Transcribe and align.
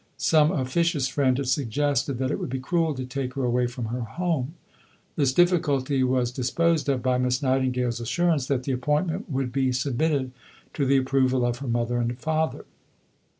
Some 0.17 0.51
officious 0.51 1.07
friend 1.07 1.37
had 1.37 1.47
suggested 1.47 2.17
that 2.17 2.31
"it 2.31 2.39
would 2.39 2.49
be 2.49 2.57
cruel 2.59 2.95
to 2.95 3.05
take 3.05 3.35
her 3.35 3.43
away 3.43 3.67
from 3.67 3.85
her 3.93 3.99
home." 4.01 4.55
This 5.15 5.31
difficulty 5.31 6.03
was 6.03 6.31
disposed 6.31 6.89
of 6.89 7.03
by 7.03 7.19
Miss 7.19 7.43
Nightingale's 7.43 7.99
assurance 7.99 8.47
that 8.47 8.63
the 8.63 8.71
appointment 8.71 9.29
would 9.29 9.51
be 9.51 9.71
submitted 9.71 10.31
to 10.73 10.87
the 10.87 10.97
approval 10.97 11.45
of 11.45 11.59
her 11.59 11.67
mother 11.67 11.97
and 11.99 12.17
father. 12.17 12.65